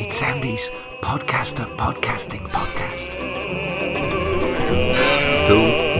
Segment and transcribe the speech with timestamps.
[0.00, 0.70] It's Andy's
[1.02, 3.18] podcaster podcasting podcast.
[5.48, 5.58] Two,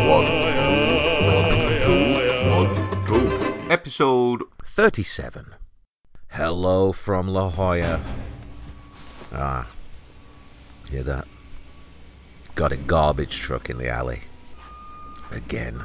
[0.09, 0.87] one, two,
[1.27, 1.51] one,
[1.83, 2.05] two,
[2.49, 2.71] one,
[3.07, 3.73] two.
[3.73, 5.57] Episode 37.
[6.29, 8.01] Hello from La Jolla.
[9.33, 9.67] Ah,
[10.89, 11.27] hear that?
[12.55, 14.28] Got a garbage truck in the alley.
[15.31, 15.85] Again.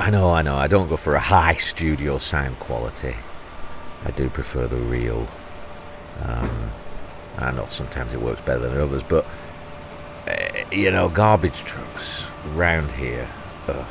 [0.00, 0.56] I know, I know.
[0.56, 3.14] I don't go for a high studio sound quality.
[4.04, 5.26] I do prefer the real.
[6.22, 6.70] Um,
[7.38, 9.26] I know sometimes it works better than others, but
[10.26, 13.28] uh, you know, garbage trucks round here.
[13.68, 13.86] Ugh,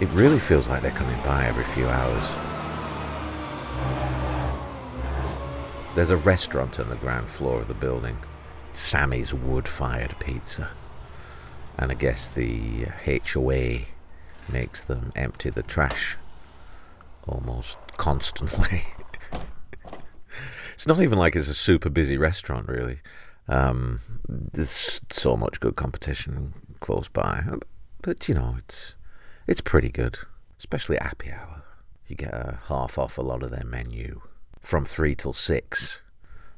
[0.00, 2.30] it really feels like they're coming by every few hours.
[5.96, 8.18] There's a restaurant on the ground floor of the building,
[8.72, 10.70] Sammy's Wood-Fired Pizza,
[11.76, 13.80] and I guess the HOA
[14.52, 16.16] makes them empty the trash
[17.26, 18.84] almost constantly.
[20.74, 22.98] it's not even like it's a super busy restaurant, really.
[23.48, 27.42] Um, there's so much good competition close by,
[28.02, 28.94] but you know, it's
[29.48, 30.18] it's pretty good,
[30.58, 31.64] especially happy hour.
[32.06, 34.20] You get a half off a lot of their menu
[34.60, 36.02] from three till six,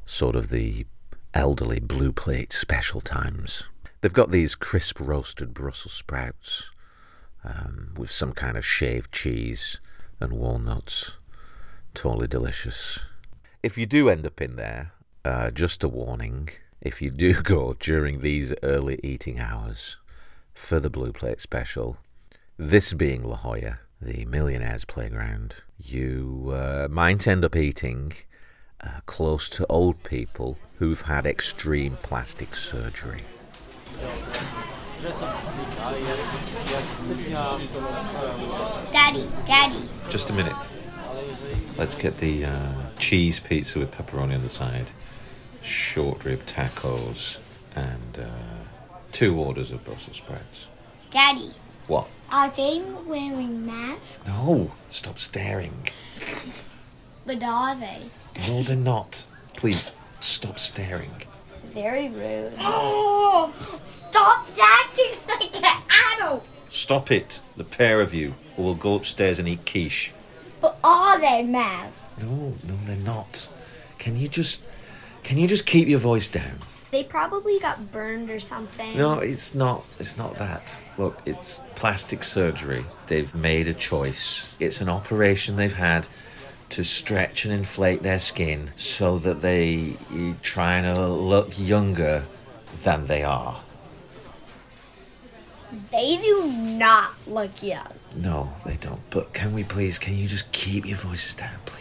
[0.05, 0.87] sort of the
[1.33, 3.65] elderly blue plate special times.
[4.01, 6.71] They've got these crisp roasted Brussels sprouts
[7.45, 9.81] um, with some kind of shaved cheese
[10.19, 11.13] and walnuts.
[11.95, 13.01] Totally delicious.
[13.63, 14.93] If you do end up in there,
[15.25, 16.49] uh, just a warning
[16.81, 19.99] if you do go during these early eating hours
[20.55, 21.99] for the Blue Plate Special,
[22.61, 28.13] this being La Jolla, the millionaire's playground, you uh, might end up eating
[28.83, 33.21] uh, close to old people who've had extreme plastic surgery.
[38.93, 39.83] Daddy, Daddy.
[40.11, 40.57] Just a minute.
[41.79, 44.91] Let's get the uh, cheese pizza with pepperoni on the side,
[45.63, 47.39] short rib tacos,
[47.75, 48.29] and uh,
[49.13, 50.69] two orders of Brussels sprouts.
[51.11, 51.53] Daddy,
[51.91, 52.07] What?
[52.31, 54.21] are they wearing masks?
[54.25, 55.89] No, stop staring.
[57.27, 58.03] But are they?
[58.47, 59.27] No, they're not.
[59.57, 59.91] Please,
[60.21, 61.11] stop staring.
[61.65, 62.53] Very rude.
[62.61, 63.53] Oh,
[63.83, 65.83] stop acting like an
[66.17, 66.47] adult.
[66.69, 70.13] Stop it, the pair of you, or we'll go upstairs and eat quiche.
[70.61, 72.05] But are they masks?
[72.23, 73.49] No, no, they're not.
[73.99, 74.63] Can you just,
[75.25, 76.61] can you just keep your voice down?
[76.91, 78.97] They probably got burned or something.
[78.97, 79.85] No, it's not.
[80.01, 80.83] It's not that.
[80.99, 82.85] Look, it's plastic surgery.
[83.07, 84.53] They've made a choice.
[84.59, 86.09] It's an operation they've had
[86.71, 89.97] to stretch and inflate their skin so that they
[90.43, 92.25] trying to look younger
[92.83, 93.61] than they are.
[95.93, 97.87] They do not look young.
[98.17, 99.01] No, they don't.
[99.11, 99.99] But can we please?
[99.99, 101.80] Can you just keep your voices down, please?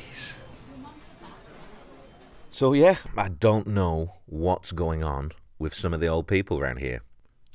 [2.60, 6.80] So, yeah, I don't know what's going on with some of the old people around
[6.80, 7.04] here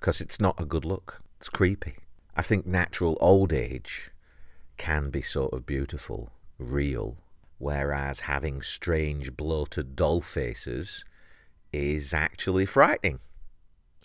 [0.00, 1.20] because it's not a good look.
[1.36, 1.96] It's creepy.
[2.34, 4.12] I think natural old age
[4.78, 7.18] can be sort of beautiful, real,
[7.58, 11.04] whereas having strange, bloated doll faces
[11.70, 13.18] is actually frightening.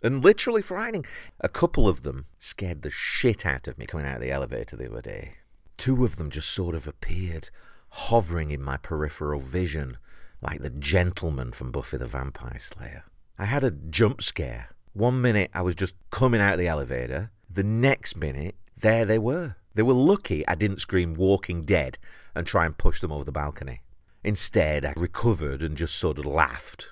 [0.03, 1.05] And literally frightening.
[1.39, 4.75] A couple of them scared the shit out of me coming out of the elevator
[4.75, 5.35] the other day.
[5.77, 7.51] Two of them just sort of appeared,
[7.87, 9.95] hovering in my peripheral vision,
[10.41, 13.03] like the gentleman from Buffy the Vampire Slayer.
[13.37, 14.69] I had a jump scare.
[14.93, 19.19] One minute I was just coming out of the elevator, the next minute, there they
[19.19, 19.55] were.
[19.75, 21.97] They were lucky I didn't scream Walking Dead
[22.35, 23.81] and try and push them over the balcony.
[24.23, 26.89] Instead, I recovered and just sort of laughed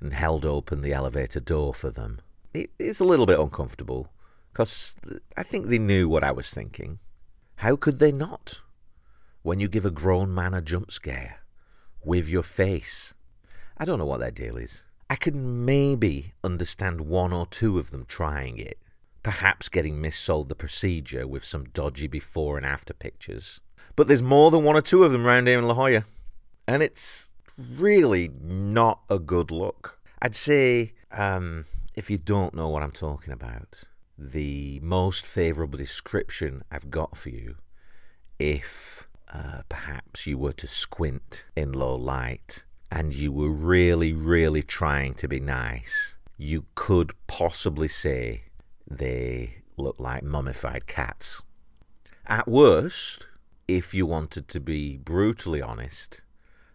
[0.00, 2.20] and held open the elevator door for them.
[2.54, 4.08] It is a little bit uncomfortable
[4.52, 4.96] because
[5.36, 6.98] I think they knew what I was thinking.
[7.56, 8.62] How could they not?
[9.42, 11.39] When you give a grown man a jump scare
[12.04, 13.14] with your face.
[13.76, 14.84] I don't know what their deal is.
[15.08, 18.78] I could maybe understand one or two of them trying it,
[19.22, 23.60] perhaps getting missold the procedure with some dodgy before and after pictures.
[23.96, 26.04] But there's more than one or two of them round here in La Jolla,
[26.68, 29.98] and it's really not a good look.
[30.22, 31.64] I'd say, um,
[31.96, 33.84] if you don't know what I'm talking about,
[34.16, 37.56] the most favourable description I've got for you,
[38.38, 44.62] if uh, perhaps you were to squint in low light and you were really, really
[44.62, 48.42] trying to be nice, you could possibly say
[48.90, 51.42] they look like mummified cats.
[52.26, 53.26] At worst,
[53.68, 56.22] if you wanted to be brutally honest,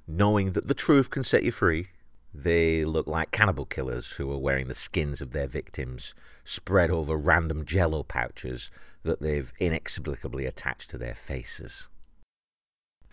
[0.07, 1.89] knowing that the truth can set you free,
[2.33, 7.17] they look like cannibal killers who are wearing the skins of their victims spread over
[7.17, 8.71] random jello pouches
[9.03, 11.89] that they've inexplicably attached to their faces.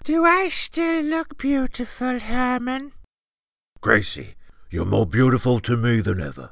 [0.04, 2.90] Do I still look beautiful, Herman?
[3.81, 4.34] Gracie,
[4.69, 6.50] you're more beautiful to me than ever.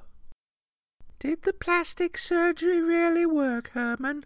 [1.18, 4.24] Did the plastic surgery really work, Herman?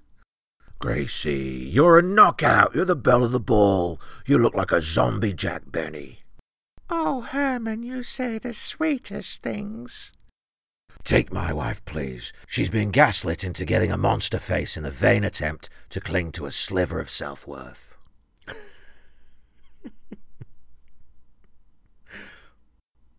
[0.78, 2.74] Gracie, you're a knockout.
[2.74, 3.98] You're the belle of the ball.
[4.26, 6.18] You look like a zombie Jack Benny.
[6.90, 10.12] Oh, Herman, you say the sweetest things.
[11.02, 12.34] Take my wife, please.
[12.46, 16.44] She's been gaslit into getting a monster face in a vain attempt to cling to
[16.44, 17.96] a sliver of self worth.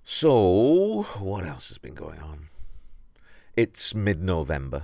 [0.07, 2.41] So, what else has been going on?
[3.57, 4.83] It's mid November.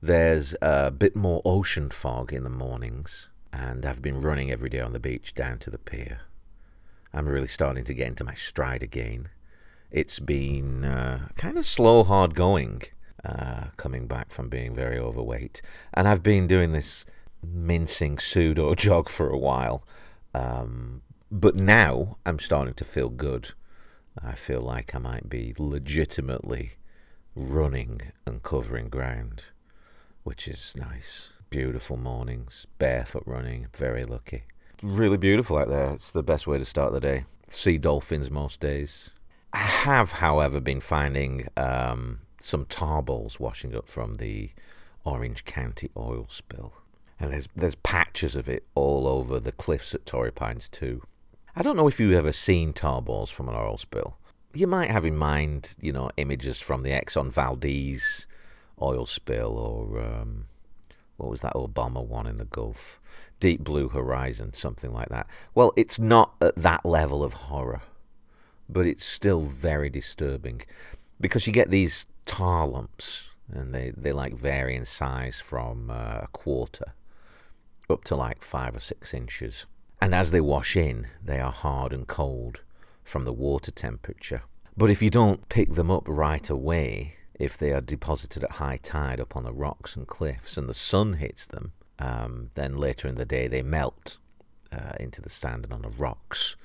[0.00, 4.78] There's a bit more ocean fog in the mornings, and I've been running every day
[4.78, 6.20] on the beach down to the pier.
[7.12, 9.30] I'm really starting to get into my stride again.
[9.90, 12.82] It's been uh, kind of slow, hard going,
[13.24, 15.60] uh, coming back from being very overweight.
[15.92, 17.04] And I've been doing this
[17.44, 19.82] mincing pseudo jog for a while.
[20.32, 23.54] Um, but now I'm starting to feel good.
[24.20, 26.72] I feel like I might be legitimately
[27.34, 29.44] running and covering ground,
[30.22, 31.30] which is nice.
[31.50, 34.44] Beautiful mornings, barefoot running, very lucky.
[34.82, 35.92] Really beautiful out there.
[35.92, 37.24] It's the best way to start the day.
[37.48, 39.10] See dolphins most days.
[39.52, 44.50] I have, however, been finding um, some tar balls washing up from the
[45.04, 46.72] Orange County oil spill.
[47.20, 51.02] And there's there's patches of it all over the cliffs at Torrey Pines too.
[51.54, 54.16] I don't know if you've ever seen tar balls from an oil spill.
[54.54, 58.26] You might have in mind, you know, images from the Exxon Valdez
[58.80, 60.46] oil spill or um,
[61.18, 62.98] what was that Obama one in the Gulf?
[63.38, 65.26] Deep Blue Horizon, something like that.
[65.54, 67.82] Well, it's not at that level of horror,
[68.68, 70.62] but it's still very disturbing
[71.20, 76.20] because you get these tar lumps and they, they like vary in size from uh,
[76.22, 76.94] a quarter
[77.90, 79.66] up to like five or six inches.
[80.02, 82.62] And as they wash in, they are hard and cold
[83.04, 84.42] from the water temperature.
[84.76, 88.78] But if you don't pick them up right away, if they are deposited at high
[88.78, 91.70] tide up on the rocks and cliffs and the sun hits them,
[92.00, 94.18] um, then later in the day they melt
[94.72, 96.56] uh, into the sand and on the rocks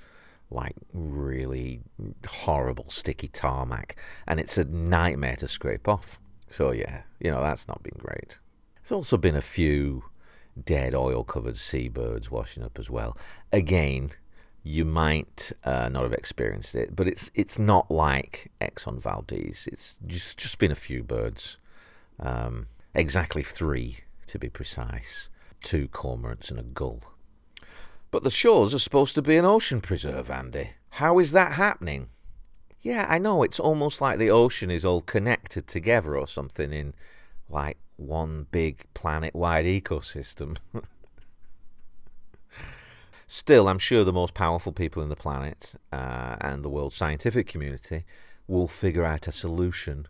[0.50, 1.82] like really
[2.28, 4.02] horrible sticky tarmac.
[4.26, 6.20] And it's a nightmare to scrape off.
[6.50, 8.40] So, yeah, you know, that's not been great.
[8.78, 10.06] There's also been a few
[10.66, 13.18] dead oil covered seabirds washing up as well.
[13.52, 14.12] Again,
[14.64, 19.68] you might uh, not have experienced it, but it's it's not like Exxon Valdez.
[19.72, 21.58] It's just just been a few birds,
[22.20, 25.30] um, exactly three to be precise,
[25.64, 27.02] two cormorants and a gull.
[28.12, 30.72] But the shores are supposed to be an ocean preserve, Andy.
[30.92, 32.08] How is that happening?
[32.82, 33.44] Yeah, I know.
[33.44, 36.94] It's almost like the ocean is all connected together or something in
[37.50, 40.58] like one big planet wide ecosystem.
[43.28, 47.46] Still, I'm sure the most powerful people in the planet uh, and the world scientific
[47.46, 48.06] community
[48.48, 50.08] will figure out a solution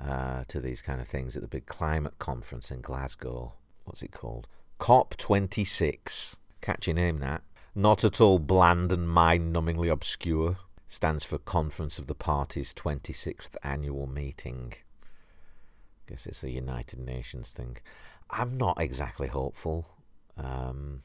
[0.00, 3.54] uh, to these kind of things at the big climate conference in Glasgow.
[3.84, 4.46] What's it called?
[4.78, 6.36] COP26.
[6.60, 7.42] Catchy name, that.
[7.74, 10.58] Not at all bland and mind numbingly obscure.
[10.86, 14.74] Stands for Conference of the Parties 26th Annual Meeting.
[16.12, 17.78] Guess it's a United Nations thing.
[18.28, 19.86] I'm not exactly hopeful.
[20.36, 20.98] Um,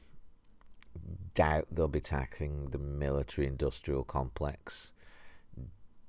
[1.32, 4.92] doubt they'll be tackling the military industrial complex.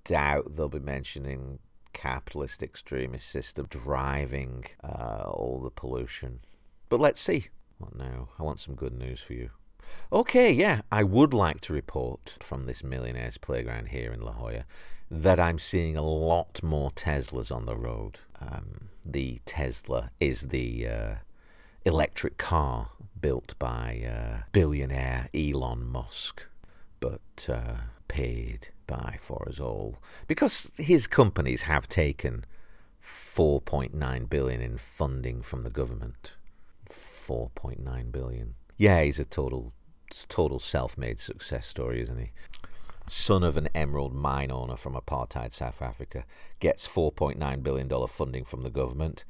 [0.04, 1.60] Doubt they'll be mentioning
[1.94, 6.42] capitalist extremist system driving uh, all the pollution.
[6.90, 7.46] But let's see.
[7.78, 8.28] What now?
[8.38, 9.52] I want some good news for you.
[10.12, 14.66] Okay, yeah, I would like to report from this millionaire's playground here in La Jolla
[15.12, 18.20] that I'm seeing a lot more Teslas on the road.
[18.40, 21.16] Um, the Tesla is the uh,
[21.86, 22.90] electric car
[23.20, 26.48] built by uh, billionaire Elon Musk,
[27.00, 29.98] but uh, paid by for us all
[30.28, 32.44] because his companies have taken
[33.04, 36.36] 4.9 billion in funding from the government.
[36.90, 38.56] 4.9 billion.
[38.78, 39.74] Yeah, he's a total
[40.28, 42.32] total self-made success story, isn't he?
[43.12, 46.26] Son of an emerald mine owner from apartheid South Africa
[46.60, 49.26] gets 4.9 billion dollar funding from the government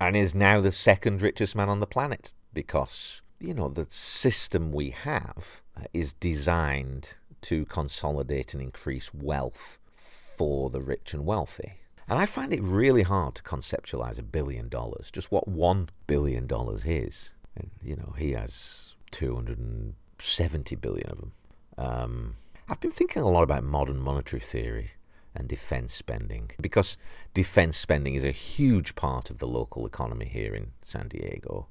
[0.00, 4.72] and is now the second richest man on the planet because you know the system
[4.72, 5.62] we have
[5.92, 11.74] is designed to consolidate and increase wealth for the rich and wealthy.
[12.08, 16.46] And I find it really hard to conceptualize a billion dollars, just what one billion
[16.46, 17.34] dollars is.
[17.56, 21.32] And, you know, he has 270 billion of them.
[21.78, 22.34] Um,
[22.68, 24.92] I've been thinking a lot about modern monetary theory
[25.34, 26.96] and defence spending because
[27.32, 31.68] defence spending is a huge part of the local economy here in San Diego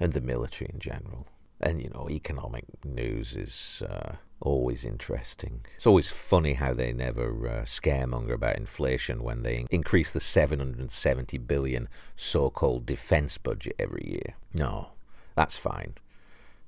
[0.00, 1.28] and the military in general.
[1.60, 5.64] And, you know, economic news is uh, always interesting.
[5.76, 11.38] It's always funny how they never uh, scaremonger about inflation when they increase the 770
[11.38, 14.34] billion so called defence budget every year.
[14.52, 14.88] No,
[15.36, 15.94] that's fine.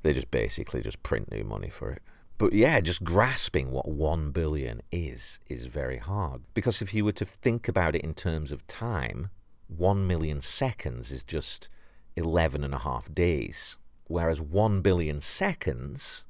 [0.02, 2.02] They just basically just print new money for it.
[2.38, 6.42] But yeah, just grasping what 1 billion is is very hard.
[6.52, 9.30] Because if you were to think about it in terms of time,
[9.68, 11.70] 1 million seconds is just
[12.14, 13.78] 11 and a half days.
[14.06, 16.24] Whereas 1 billion seconds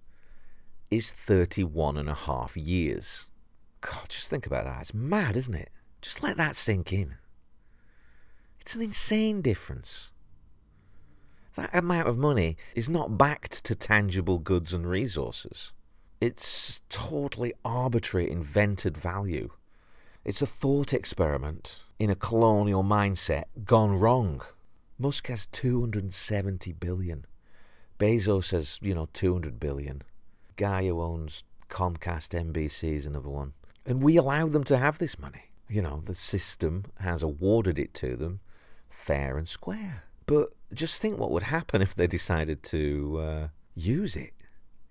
[0.91, 3.29] is 31 and a half years.
[3.81, 4.81] God, just think about that.
[4.83, 5.71] It's mad, isn't it?
[6.01, 7.17] Just let that sink in.
[8.61, 10.13] It's an insane difference.
[11.57, 15.73] That amount of money is not backed to tangible goods and resources.
[16.21, 19.51] It's totally arbitrary, invented value.
[20.25, 24.43] It's a thought experiment in a colonial mindset gone wrong.
[24.99, 27.27] Musk has 270 billion.
[27.99, 30.03] Bezos has, you know, 200 billion.
[30.57, 33.53] Guy who owns Comcast NBC is another one.
[33.85, 35.45] And we allow them to have this money.
[35.69, 38.41] You know, the system has awarded it to them
[38.89, 40.05] fair and square.
[40.27, 44.33] But just think what would happen if they decided to uh, use it.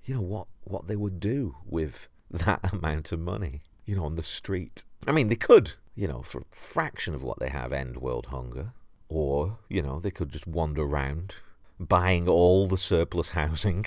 [0.06, 4.16] You know, what, what they would do with that amount of money, you know, on
[4.16, 4.84] the street.
[5.08, 8.28] I mean, they could, you know, for a fraction of what they have, end world
[8.28, 8.74] hunger.
[9.10, 11.36] Or, you know, they could just wander around
[11.80, 13.86] buying all the surplus housing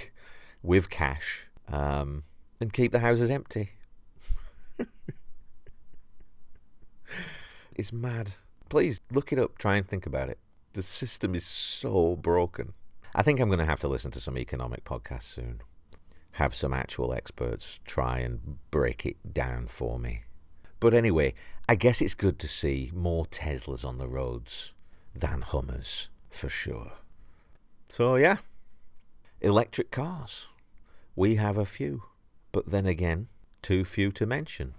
[0.62, 2.22] with cash um,
[2.60, 3.70] and keep the houses empty.
[7.74, 8.34] it's mad.
[8.68, 10.38] Please look it up, try and think about it.
[10.74, 12.74] The system is so broken.
[13.14, 15.62] I think I'm going to have to listen to some economic podcasts soon.
[16.38, 20.22] Have some actual experts try and break it down for me.
[20.78, 21.34] But anyway,
[21.68, 24.72] I guess it's good to see more Teslas on the roads
[25.12, 26.92] than Hummers, for sure.
[27.88, 28.36] So, yeah,
[29.40, 30.46] electric cars.
[31.16, 32.04] We have a few,
[32.52, 33.26] but then again,
[33.60, 34.74] too few to mention.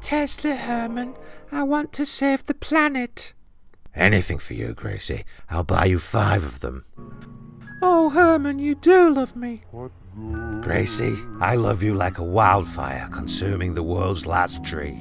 [0.00, 1.14] Tesla, Herman?
[1.50, 3.34] I want to save the planet.
[3.94, 5.24] Anything for you, Gracie.
[5.50, 6.84] I'll buy you five of them.
[7.82, 9.64] Oh, Herman, you do love me.
[10.60, 14.98] Gracie, I love you like a wildfire consuming the world's last tree.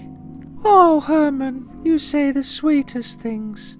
[0.63, 3.77] Oh, Herman, you say the sweetest things.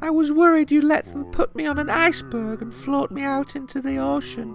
[0.00, 3.56] I was worried you'd let them put me on an iceberg and float me out
[3.56, 4.54] into the ocean.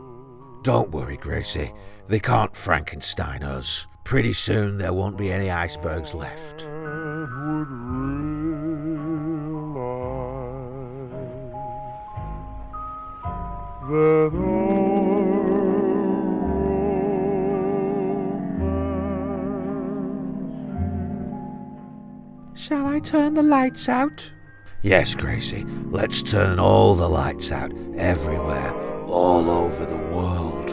[0.63, 1.73] Don't worry, Gracie.
[2.07, 3.87] They can't Frankenstein us.
[4.03, 6.67] Pretty soon there won't be any icebergs left.
[13.93, 15.43] would realize that
[22.55, 24.31] Shall I turn the lights out?
[24.81, 28.73] Yes, Gracie, let's turn all the lights out everywhere,
[29.07, 30.69] all over the world.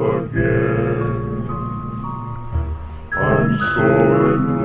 [0.00, 1.48] Again.
[3.16, 4.57] I'm so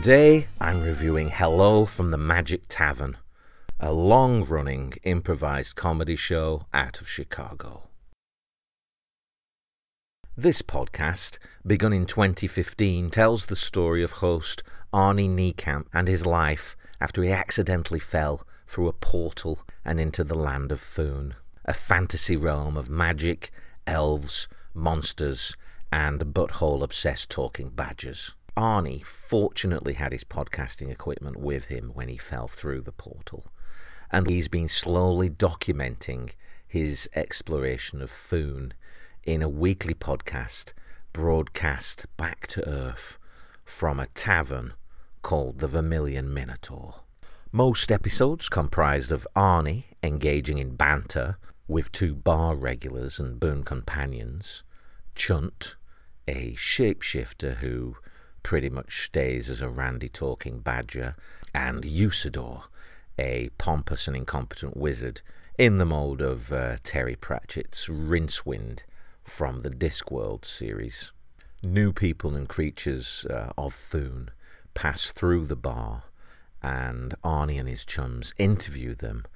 [0.00, 3.16] Today I'm reviewing Hello from the Magic Tavern,
[3.80, 7.88] a long running improvised comedy show out of Chicago.
[10.36, 14.62] This podcast, begun in 2015, tells the story of host
[14.94, 20.36] Arnie Niekamp and his life after he accidentally fell through a portal and into the
[20.36, 23.50] land of Foon, a fantasy realm of magic,
[23.84, 25.56] elves, monsters,
[25.90, 28.36] and butthole obsessed talking badgers.
[28.58, 33.52] Arnie fortunately had his podcasting equipment with him when he fell through the portal,
[34.10, 36.32] and he's been slowly documenting
[36.66, 38.74] his exploration of Foon
[39.22, 40.72] in a weekly podcast
[41.12, 43.16] broadcast back to Earth
[43.64, 44.72] from a tavern
[45.22, 47.02] called the Vermilion Minotaur.
[47.52, 51.38] Most episodes comprised of Arnie engaging in banter
[51.68, 54.64] with two bar regulars and boon companions,
[55.14, 55.76] Chunt,
[56.26, 57.96] a shapeshifter who
[58.48, 61.14] pretty much stays as a randy talking badger,
[61.52, 62.62] and Usidore,
[63.18, 65.20] a pompous and incompetent wizard
[65.58, 68.84] in the mould of uh, Terry Pratchett's Rincewind
[69.22, 71.12] from the Discworld series.
[71.62, 74.30] New people and creatures uh, of Foon
[74.72, 76.04] pass through the bar,
[76.62, 79.26] and Arnie and his chums interview them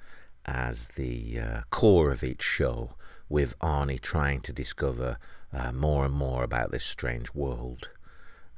[0.43, 2.95] as the uh, core of each show,
[3.29, 5.19] with Arnie trying to discover
[5.53, 7.89] uh, more and more about this strange world.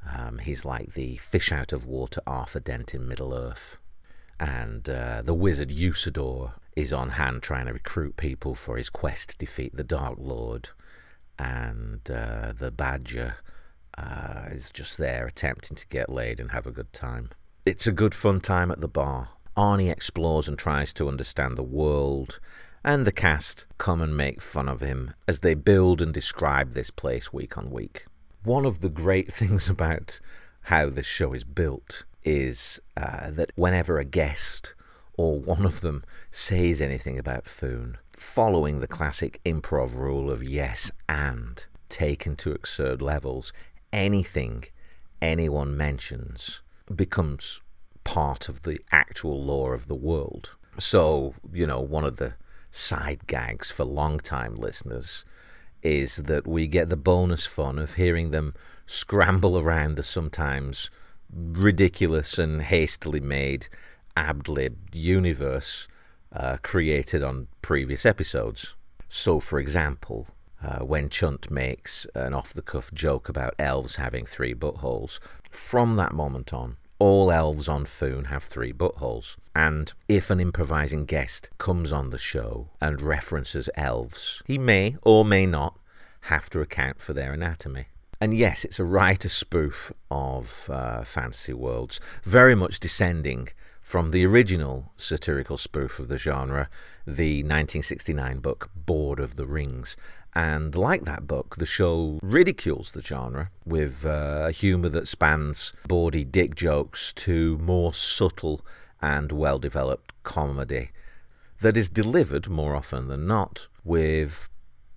[0.08, 3.78] Um, he's like the fish out of water Arthur Dent in Middle Earth.
[4.40, 9.32] And uh, the wizard Usidore is on hand trying to recruit people for his quest
[9.32, 10.70] to defeat the Dark Lord
[11.38, 13.38] and uh, the badger
[13.98, 17.30] uh, is just there attempting to get laid and have a good time.
[17.66, 19.30] It's a good fun time at the bar.
[19.58, 22.40] Arnie explores and tries to understand the world,
[22.84, 26.92] and the cast come and make fun of him as they build and describe this
[26.92, 28.06] place week on week.
[28.46, 30.20] One of the great things about
[30.62, 34.76] how this show is built is uh, that whenever a guest
[35.18, 40.92] or one of them says anything about Foon, following the classic improv rule of yes
[41.10, 43.52] and taken to absurd levels,
[43.92, 44.66] anything
[45.24, 46.62] anyone mentions
[46.94, 47.62] becomes
[48.04, 50.52] part of the actual lore of the world.
[50.78, 52.36] So, you know, one of the
[52.70, 55.26] side gags for long-time listeners
[55.86, 58.54] is that we get the bonus fun of hearing them
[58.88, 60.90] scramble around the sometimes
[61.32, 63.68] ridiculous and hastily made
[64.18, 65.88] ad lib universe
[66.32, 68.76] uh, created on previous episodes.
[69.08, 70.28] So, for example,
[70.64, 75.20] uh, when Chunt makes an off the cuff joke about elves having three buttholes,
[75.52, 79.38] from that moment on, all elves on Foon have three buttholes.
[79.54, 85.26] And if an improvising guest comes on the show and references elves, he may or
[85.26, 85.78] may not
[86.22, 87.86] have to account for their anatomy.
[88.22, 93.50] And yes, it's a writer spoof of uh, fantasy worlds, very much descending
[93.82, 96.70] from the original satirical spoof of the genre,
[97.06, 99.96] the 1969 book Bored of the Rings.
[100.36, 106.26] And like that book, the show ridicules the genre with uh, humour that spans bawdy
[106.26, 108.66] dick jokes to more subtle
[109.02, 110.92] and well developed comedy
[111.62, 114.50] that is delivered more often than not with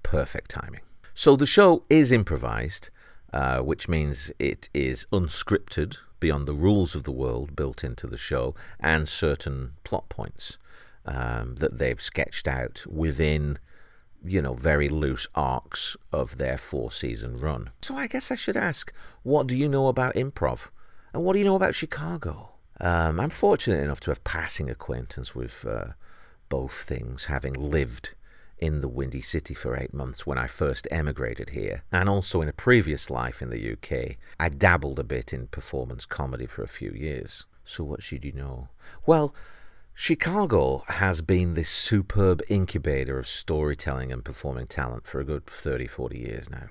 [0.02, 0.80] perfect timing.
[1.14, 2.90] So the show is improvised,
[3.32, 8.16] uh, which means it is unscripted beyond the rules of the world built into the
[8.16, 10.58] show and certain plot points
[11.06, 13.58] um, that they've sketched out within
[14.24, 18.56] you know very loose arcs of their four season run so i guess i should
[18.56, 20.68] ask what do you know about improv
[21.12, 22.50] and what do you know about chicago
[22.80, 25.88] um, i'm fortunate enough to have passing acquaintance with uh,
[26.48, 28.14] both things having lived
[28.58, 32.48] in the Windy City for eight months when I first emigrated here, and also in
[32.48, 34.16] a previous life in the UK.
[34.38, 37.46] I dabbled a bit in performance comedy for a few years.
[37.64, 38.68] So, what should you know?
[39.06, 39.34] Well,
[40.00, 45.88] Chicago has been this superb incubator of storytelling and performing talent for a good 30,
[45.88, 46.68] 40 years now.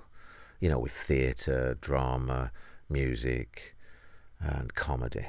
[0.61, 2.53] You know, with theatre, drama,
[2.89, 3.75] music,
[4.39, 5.25] and comedy.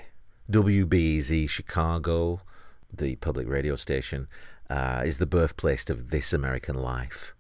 [0.49, 2.43] WBEZ Chicago,
[2.97, 4.29] the public radio station,
[4.71, 7.35] uh, is the birthplace of This American Life.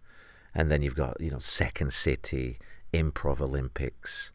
[0.56, 2.58] And then you've got, you know, Second City,
[2.92, 4.32] Improv Olympics.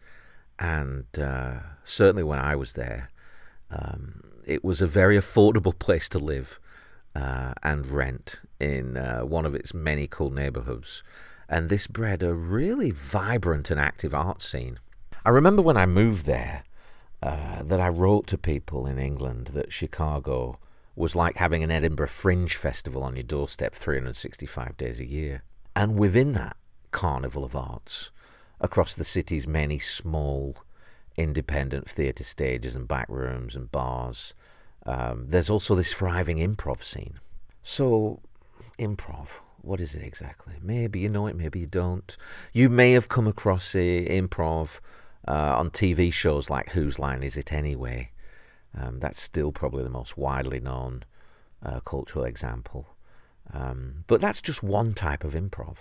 [0.58, 3.10] And uh, certainly when I was there,
[3.70, 6.60] um, it was a very affordable place to live
[7.16, 11.04] uh, and rent in uh, one of its many cool neighborhoods.
[11.50, 14.80] And this bred a really vibrant and active art scene.
[15.26, 16.64] I remember when I moved there
[17.22, 20.60] uh, that I wrote to people in England that Chicago
[20.96, 25.44] was like having an Edinburgh Fringe Festival on your doorstep 365 days a year.
[25.76, 26.58] And within that
[26.92, 28.12] carnival of arts,
[28.60, 30.58] across the city's many small
[31.18, 34.34] independent theatre stages and back rooms and bars,
[34.86, 37.20] um, there's also this thriving improv scene.
[37.62, 38.20] So,
[38.78, 39.30] improv,
[39.62, 40.56] what is it exactly?
[40.62, 42.16] Maybe you know it, maybe you don't.
[42.54, 44.80] You may have come across it, improv
[45.28, 48.12] uh, on TV shows like Whose Line Is It Anyway?
[48.78, 51.06] Um, that's still probably the most widely known
[51.64, 52.88] uh, cultural example.
[53.54, 55.78] Um, but that's just one type of improv.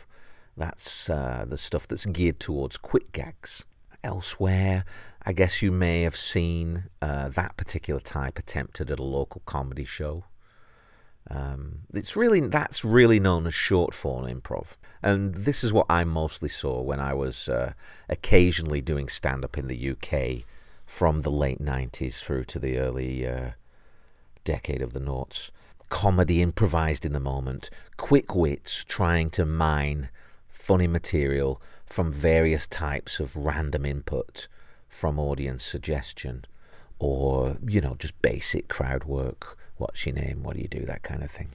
[0.56, 3.64] That's uh, the stuff that's geared towards quick gags.
[4.04, 4.84] Elsewhere,
[5.24, 9.84] I guess you may have seen uh, that particular type attempted at a local comedy
[9.84, 10.24] show.
[11.30, 16.02] Um, it's really that's really known as short form improv, and this is what I
[16.02, 17.74] mostly saw when I was uh,
[18.08, 20.44] occasionally doing stand up in the UK
[20.84, 23.50] from the late '90s through to the early uh,
[24.42, 25.52] decade of the noughts.
[25.88, 30.08] Comedy improvised in the moment, quick wits trying to mine
[30.62, 34.48] funny material from various types of random input
[34.88, 36.44] from audience suggestion,
[36.98, 41.02] or you know just basic crowd work what's your name, what do you do, that
[41.02, 41.48] kind of thing.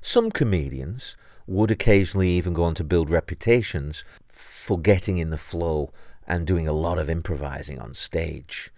[0.00, 1.16] Some comedians
[1.46, 5.92] would occasionally even go on to build reputations for getting in the flow
[6.26, 8.70] and doing a lot of improvising on stage,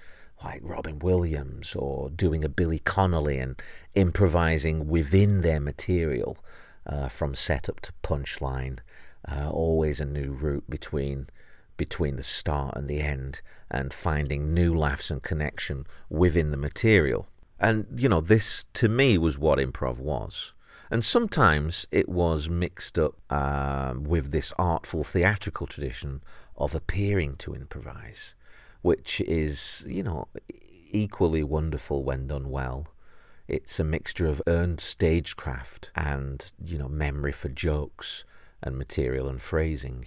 [0.45, 3.61] like Robin Williams, or doing a Billy Connolly and
[3.95, 6.37] improvising within their material
[6.87, 8.79] uh, from setup to punchline.
[9.28, 11.28] Uh, always a new route between
[11.76, 17.26] between the start and the end, and finding new laughs and connection within the material.
[17.59, 20.52] And, you know, this to me was what improv was.
[20.90, 26.22] And sometimes it was mixed up uh, with this artful theatrical tradition
[26.54, 28.35] of appearing to improvise,
[28.83, 30.28] which is, you know,
[30.90, 32.88] equally wonderful when done well.
[33.48, 38.24] It's a mixture of earned stagecraft and, you know, memory for jokes
[38.62, 40.07] and material and phrasing.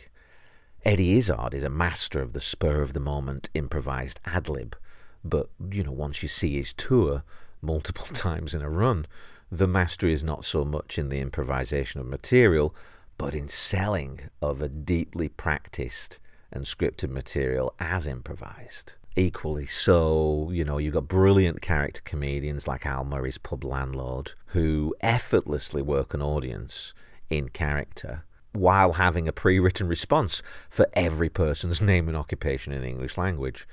[0.86, 4.76] Eddie Izzard is a master of the spur of the moment improvised ad lib,
[5.24, 7.24] but, you know, once you see his tour,
[7.64, 9.06] multiple times in a run.
[9.52, 12.76] The mastery is not so much in the improvisation of material,
[13.18, 16.20] but in selling of a deeply practiced
[16.52, 18.96] and scripted material as improvised.
[19.16, 24.96] Equally so, you know, you've got brilliant character comedians like Al Murray's Pub Landlord who
[25.02, 26.94] effortlessly work an audience
[27.30, 32.82] in character while having a pre written response for every person's name and occupation in
[32.82, 33.68] the English language.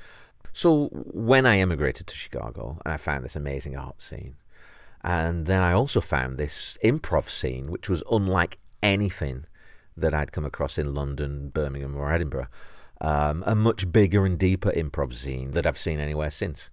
[0.52, 4.36] So when I emigrated to Chicago, and I found this amazing art scene,
[5.02, 9.44] and then I also found this improv scene, which was unlike anything
[9.96, 12.48] that I'd come across in London, Birmingham, or Edinburgh.
[13.02, 16.70] Um, a much bigger and deeper improv scene that I've seen anywhere since.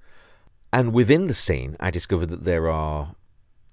[0.73, 3.15] And within the scene, I discovered that there are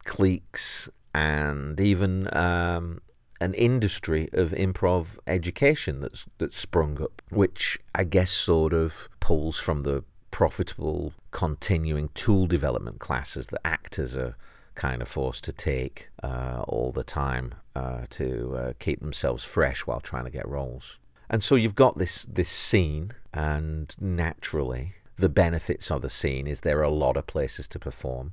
[0.05, 3.01] cliques and even um,
[3.41, 9.59] an industry of improv education that's that's sprung up, which I guess sort of pulls
[9.59, 14.37] from the profitable continuing tool development classes that actors are
[14.75, 19.87] kind of forced to take uh, all the time uh, to uh, keep themselves fresh
[19.87, 20.99] while trying to get roles.
[21.31, 26.61] And so you've got this this scene, and naturally, the benefits of the scene is
[26.61, 28.33] there are a lot of places to perform.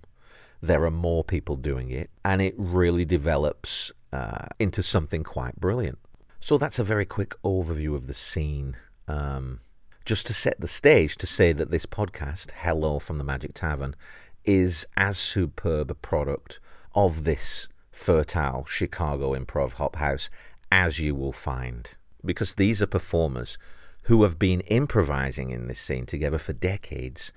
[0.61, 5.99] There are more people doing it, and it really develops uh, into something quite brilliant.
[6.39, 8.75] So that's a very quick overview of the scene.
[9.07, 9.59] Um,
[10.05, 13.95] just to set the stage to say that this podcast, Hello from the Magic Tavern,
[14.43, 16.59] is as superb a product
[16.95, 20.29] of this fertile Chicago improv hop house
[20.71, 21.95] as you will find.
[22.25, 23.57] Because these are performers
[24.03, 27.31] who have been improvising in this scene together for decades,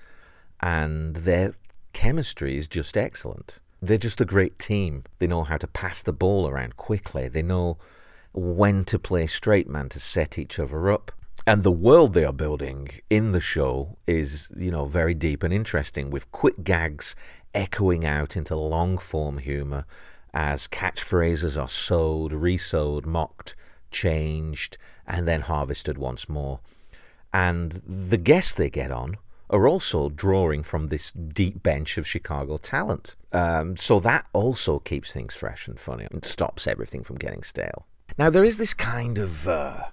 [0.60, 1.54] and their
[1.92, 3.60] chemistry is just excellent.
[3.86, 5.04] They're just a great team.
[5.18, 7.28] They know how to pass the ball around quickly.
[7.28, 7.76] They know
[8.32, 11.12] when to play straight man to set each other up.
[11.46, 15.52] And the world they are building in the show is, you know, very deep and
[15.52, 17.14] interesting with quick gags
[17.54, 19.84] echoing out into long form humour
[20.32, 23.54] as catchphrases are sowed, resowed, mocked,
[23.90, 26.60] changed, and then harvested once more.
[27.32, 29.18] And the guests they get on
[29.54, 33.14] are also drawing from this deep bench of Chicago talent.
[33.32, 37.86] Um, so that also keeps things fresh and funny and stops everything from getting stale.
[38.18, 39.84] Now, there is this kind of uh,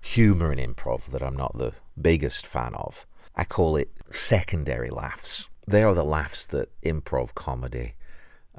[0.00, 3.06] humour in improv that I'm not the biggest fan of.
[3.36, 5.48] I call it secondary laughs.
[5.66, 7.94] They are the laughs that improv comedy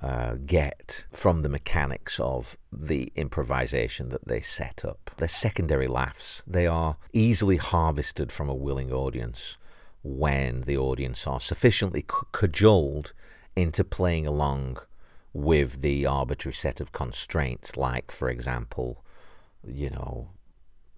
[0.01, 5.09] uh, get from the mechanics of the improvisation that they set up.
[5.17, 6.43] They're secondary laughs.
[6.45, 9.57] They are easily harvested from a willing audience
[10.05, 13.11] when the audience are sufficiently cajoled
[13.55, 14.77] into playing along
[15.33, 19.03] with the arbitrary set of constraints, like, for example,
[19.65, 20.29] you know,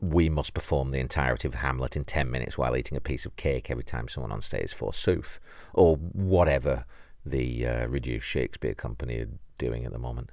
[0.01, 3.37] we must perform the entirety of Hamlet in 10 minutes while eating a piece of
[3.37, 5.39] cake every time someone on stage forsooth,
[5.73, 6.85] or whatever
[7.25, 10.29] the uh, reduced Shakespeare company are doing at the moment.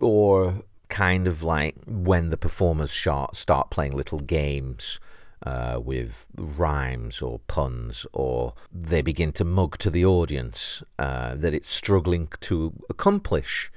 [0.00, 5.00] Or kind of like when the performers start, start playing little games
[5.44, 11.54] uh, with rhymes or puns, or they begin to mug to the audience uh, that
[11.54, 13.70] it's struggling to accomplish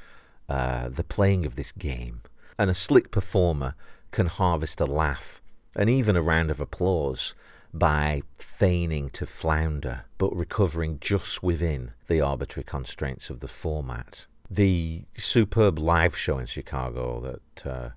[0.47, 2.21] uh, the playing of this game.
[2.57, 3.75] And a slick performer
[4.11, 5.41] can harvest a laugh
[5.75, 7.35] and even a round of applause
[7.73, 14.25] by feigning to flounder, but recovering just within the arbitrary constraints of the format.
[14.49, 17.89] The superb live show in Chicago that uh,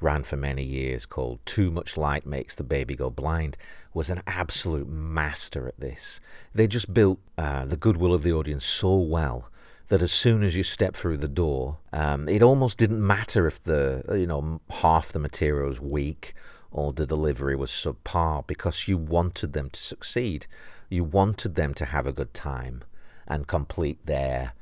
[0.00, 3.56] ran for many years called Too Much Light Makes the Baby Go Blind
[3.92, 6.20] was an absolute master at this.
[6.54, 9.50] They just built uh, the goodwill of the audience so well
[9.88, 13.62] that as soon as you step through the door, um, it almost didn't matter if
[13.62, 16.34] the you know half the material was weak
[16.70, 20.46] or the delivery was subpar because you wanted them to succeed.
[20.88, 22.82] You wanted them to have a good time
[23.26, 24.52] and complete their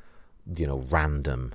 [0.55, 1.55] you know random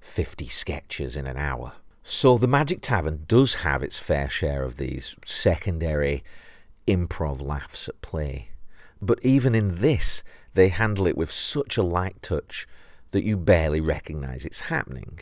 [0.00, 1.72] 50 sketches in an hour.
[2.02, 6.24] So the Magic Tavern does have its fair share of these secondary
[6.86, 8.48] improv laughs at play.
[9.00, 10.22] But even in this,
[10.54, 12.66] they handle it with such a light touch
[13.10, 15.20] that you barely recognize it's happening.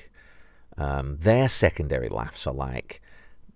[0.78, 3.00] Um, their secondary laughs are like,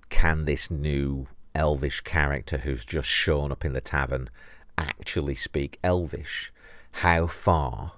[0.09, 4.29] can this new elvish character who's just shown up in the tavern
[4.77, 6.53] actually speak elvish?
[6.93, 7.93] How far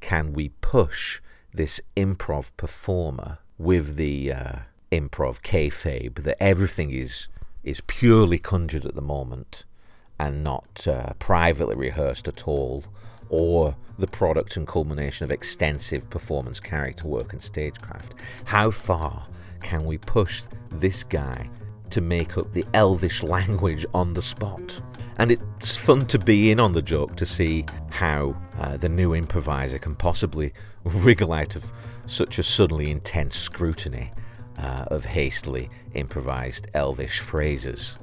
[0.00, 1.20] can we push
[1.52, 4.52] this improv performer with the uh,
[4.90, 7.28] improv kayfabe that everything is
[7.64, 9.64] is purely conjured at the moment
[10.18, 12.84] and not uh, privately rehearsed at all,
[13.28, 18.14] or the product and culmination of extensive performance, character work, and stagecraft.
[18.44, 19.26] How far
[19.62, 21.48] can we push this guy
[21.92, 24.80] to make up the elvish language on the spot?
[25.18, 29.14] And it's fun to be in on the joke to see how uh, the new
[29.14, 30.52] improviser can possibly
[30.84, 31.70] wriggle out of
[32.06, 34.10] such a suddenly intense scrutiny
[34.58, 37.98] uh, of hastily improvised elvish phrases.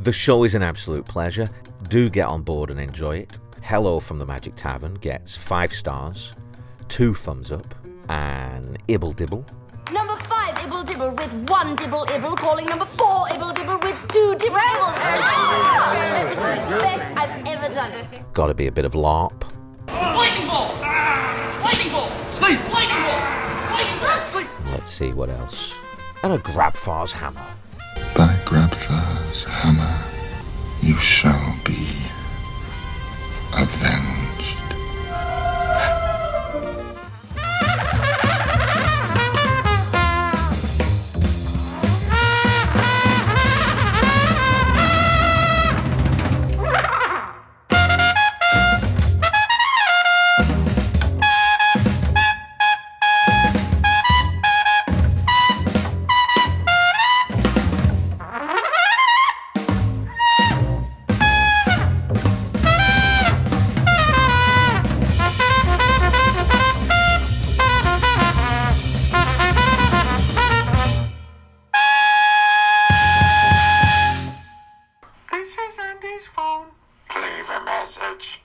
[0.00, 1.48] The show is an absolute pleasure.
[1.88, 3.38] Do get on board and enjoy it.
[3.62, 6.34] Hello from the Magic Tavern gets five stars,
[6.88, 7.74] two thumbs up,
[8.08, 9.44] and Ibble Dibble.
[9.92, 10.37] Number five,
[10.98, 14.98] Dibble with one Dibble Ibble, calling number four, Ibble Dibble with two Dibble Ibbles.
[14.98, 16.20] Ah!
[16.20, 17.92] It was the best I've ever done.
[18.34, 19.44] Gotta be a bit of LARP.
[19.86, 20.74] Lightning bolt!
[21.62, 22.10] Lightning bolt!
[22.34, 22.58] Sleep!
[22.72, 23.22] Lightning bolt!
[23.70, 24.26] Lightning bolt!
[24.26, 24.48] Sleep!
[24.72, 25.72] Let's see what else.
[26.24, 27.46] And a Grabthar's hammer.
[28.16, 30.02] By Grabthar's hammer
[30.82, 31.86] you shall be
[33.54, 34.27] avenged.
[75.38, 76.66] This is Andy's phone.
[77.14, 78.42] Leave a message.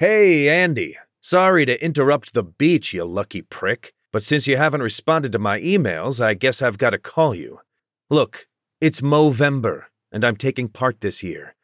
[0.00, 0.96] Hey, Andy.
[1.22, 5.60] Sorry to interrupt the beach, you lucky prick, but since you haven't responded to my
[5.60, 7.60] emails, I guess I've got to call you.
[8.10, 8.48] Look,
[8.80, 11.54] it's Movember, and I'm taking part this year,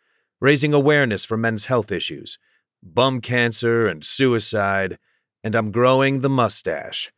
[0.40, 2.38] raising awareness for men's health issues,
[2.80, 4.98] bum cancer and suicide,
[5.42, 7.11] and I'm growing the mustache.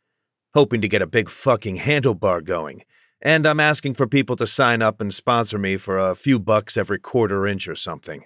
[0.55, 2.81] Hoping to get a big fucking handlebar going,
[3.21, 6.77] and I'm asking for people to sign up and sponsor me for a few bucks
[6.77, 8.25] every quarter inch or something.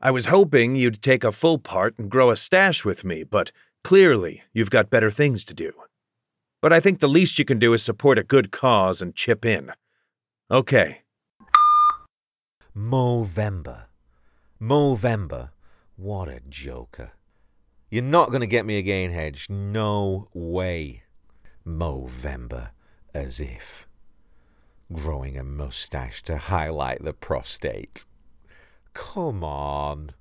[0.00, 3.52] I was hoping you'd take a full part and grow a stash with me, but
[3.82, 5.72] clearly you've got better things to do.
[6.60, 9.44] But I think the least you can do is support a good cause and chip
[9.44, 9.72] in.
[10.50, 11.02] Okay.
[12.76, 13.84] Movember.
[14.60, 15.50] Movember.
[15.96, 17.12] What a joker.
[17.90, 19.46] You're not going to get me again, Hedge.
[19.48, 21.02] No way.
[21.66, 22.70] Movember.
[23.14, 23.86] As if.
[24.92, 28.04] Growing a mustache to highlight the prostate.
[28.92, 30.12] Come on.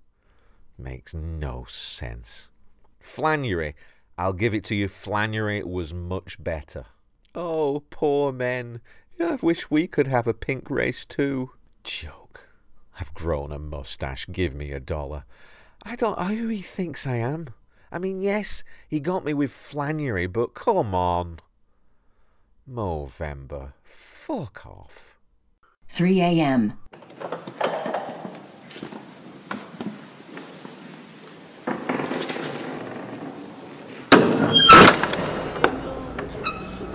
[0.78, 2.50] Makes no sense.
[3.00, 3.76] Flannery.
[4.18, 4.88] I'll give it to you.
[4.88, 6.86] Flannery was much better.
[7.36, 8.80] Oh, poor men.
[9.20, 11.52] I wish we could have a pink race too.
[11.84, 12.50] Joke.
[13.00, 14.28] I've grown a mustache.
[14.32, 15.26] Give me a dollar.
[15.84, 17.50] I don't know who he thinks I am.
[17.92, 21.40] I mean, yes, he got me with Flannery, but come on.
[22.70, 23.74] Movember.
[24.26, 25.18] Fuck off.
[25.90, 26.80] 3 a.m.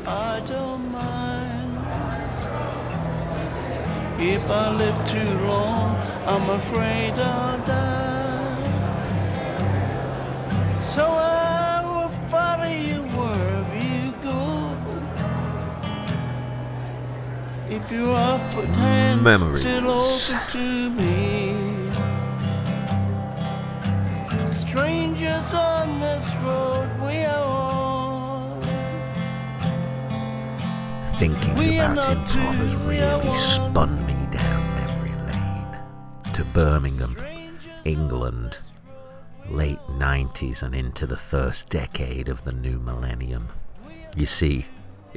[0.07, 1.77] I don't mind
[4.23, 5.97] if I live too long.
[6.25, 8.63] I'm afraid I'll die.
[10.83, 11.38] So I
[17.81, 19.61] If your offered hand Memories.
[19.61, 21.93] still open to me.
[24.53, 28.63] Strangers on this road we are on.
[31.19, 36.33] Thinking We about improv has two, we are really spun me down memory lane.
[36.33, 37.17] to Birmingham,
[37.85, 38.59] England,
[39.49, 43.49] late 90s and into the first decade of the new millennium.
[44.17, 44.67] You see,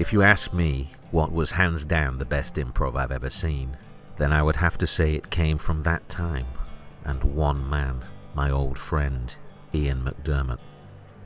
[0.01, 3.77] if you ask me what was hands down the best improv I've ever seen,
[4.17, 6.47] then I would have to say it came from that time
[7.05, 8.01] and one man,
[8.33, 9.35] my old friend,
[9.75, 10.57] Ian McDermott.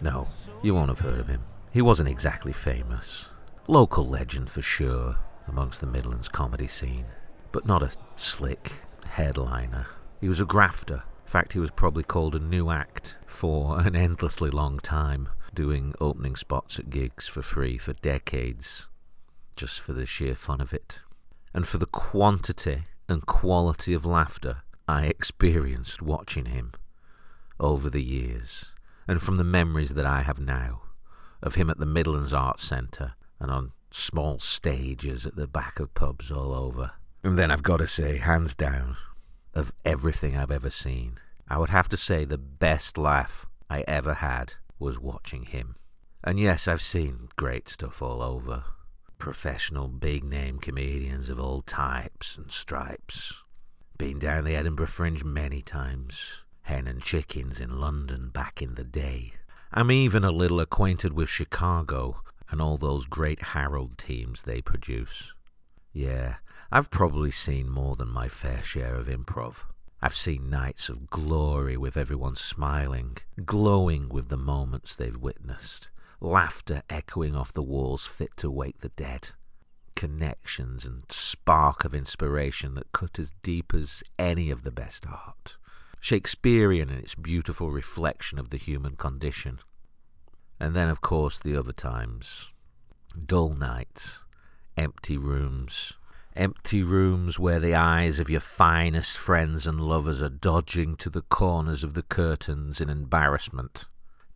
[0.01, 0.27] No,
[0.61, 1.43] you won't have heard of him.
[1.71, 3.29] He wasn't exactly famous.
[3.65, 7.05] Local legend for sure amongst the Midlands comedy scene,
[7.53, 8.73] but not a slick
[9.05, 9.87] headliner.
[10.19, 11.03] He was a grafter.
[11.25, 15.93] In fact, he was probably called a new act for an endlessly long time, doing
[15.99, 18.87] opening spots at gigs for free for decades,
[19.55, 20.99] just for the sheer fun of it.
[21.53, 26.73] And for the quantity and quality of laughter I experienced watching him
[27.59, 28.73] over the years,
[29.07, 30.81] and from the memories that I have now
[31.41, 35.93] of him at the Midlands Arts Centre and on small stages at the back of
[35.93, 36.91] pubs all over.
[37.23, 38.97] And then I've got to say, hands down,
[39.53, 41.13] of everything I've ever seen,
[41.47, 45.75] I would have to say the best laugh I ever had was watching him.
[46.23, 48.63] And yes, I've seen great stuff all over.
[49.17, 53.43] Professional big name comedians of all types and stripes.
[53.97, 56.43] Been down the Edinburgh Fringe many times.
[56.63, 59.33] Hen and Chickens in London back in the day.
[59.71, 65.33] I'm even a little acquainted with Chicago and all those great Harold teams they produce.
[65.93, 66.35] Yeah,
[66.71, 69.63] I've probably seen more than my fair share of improv.
[70.05, 75.89] I've seen nights of glory with everyone smiling, glowing with the moments they've witnessed,
[76.21, 79.29] laughter echoing off the walls fit to wake the dead,
[79.95, 85.57] connections and spark of inspiration that cut as deep as any of the best art,
[85.99, 89.57] Shakespearean in its beautiful reflection of the human condition.
[90.59, 92.53] And then, of course, the other times
[93.25, 94.23] dull nights,
[94.77, 95.97] empty rooms,
[96.35, 101.21] empty rooms where the eyes of your finest friends and lovers are dodging to the
[101.21, 103.85] corners of the curtains in embarrassment,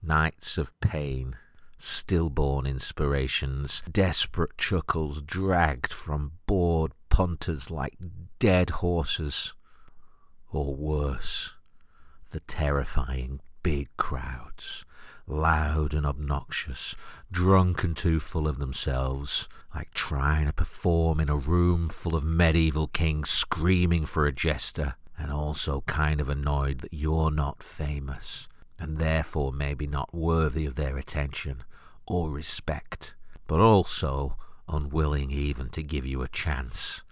[0.01, 1.35] nights of pain,
[1.77, 7.97] stillborn inspirations, desperate chuckles dragged from bored punters like
[8.39, 9.53] dead horses,
[10.51, 11.55] or worse,
[12.31, 14.85] the terrifying big crowds
[15.29, 16.95] loud and obnoxious,
[17.31, 22.23] drunk and too full of themselves, like trying to perform in a room full of
[22.23, 28.47] medieval kings screaming for a jester, and also kind of annoyed that you're not famous,
[28.79, 31.63] and therefore maybe not worthy of their attention
[32.07, 33.15] or respect,
[33.45, 34.35] but also
[34.67, 37.03] unwilling even to give you a chance.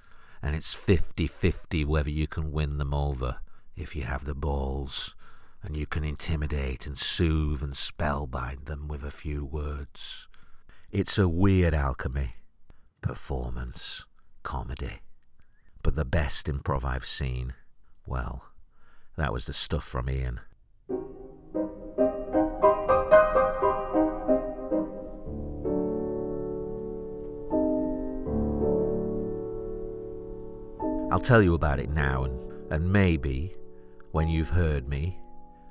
[0.41, 3.37] And it's fifty-fifty whether you can win them over
[3.75, 5.15] if you have the balls
[5.67, 10.29] and you can intimidate and soothe and spellbind them with a few words.
[10.93, 12.35] It's a weird alchemy.
[13.01, 14.05] Performance,
[14.43, 15.01] comedy.
[15.83, 17.53] But the best improv I've seen,
[18.05, 18.45] well,
[19.17, 20.39] that was the stuff from Ian.
[31.11, 33.53] I'll tell you about it now, and, and maybe,
[34.13, 35.19] when you've heard me,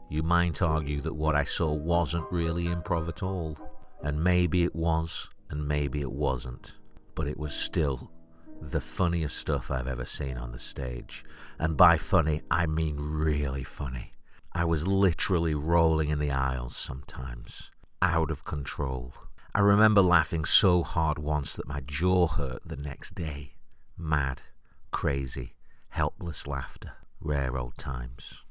[0.09, 3.59] you might argue that what I saw wasn't really improv at all.
[4.03, 6.77] And maybe it was, and maybe it wasn't.
[7.14, 8.12] But it was still
[8.61, 11.25] the funniest stuff I've ever seen on the stage.
[11.59, 14.12] And by funny, I mean really funny.
[14.53, 19.12] I was literally rolling in the aisles sometimes, out of control.
[19.55, 23.55] I remember laughing so hard once that my jaw hurt the next day.
[23.99, 24.42] Mad,
[24.90, 25.55] crazy,
[25.88, 26.93] helpless laughter.
[27.20, 28.45] Rare old times.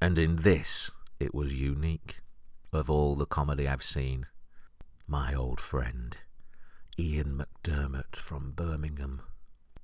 [0.00, 0.90] And in this,
[1.20, 2.20] it was unique.
[2.72, 4.26] Of all the comedy I've seen,
[5.06, 6.16] my old friend,
[6.98, 9.22] Ian McDermott from Birmingham.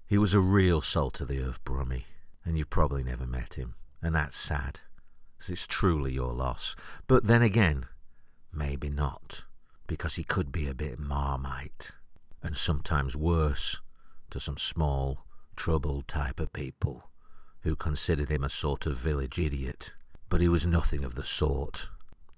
[0.07, 2.05] He was a real salt of the earth brummie,
[2.45, 4.81] and you've probably never met him, and that's sad,
[5.41, 6.77] as it's truly your loss.
[7.09, 7.85] But then again,
[8.53, 9.45] maybe not,
[9.87, 11.91] because he could be a bit marmite,
[12.43, 13.81] and sometimes worse
[14.31, 15.27] to some small,
[15.57, 17.11] troubled type of people
[17.63, 19.95] who considered him a sort of village idiot.
[20.29, 21.89] But he was nothing of the sort.